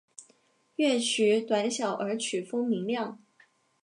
[0.77, 3.19] 乐曲短小而曲风明亮。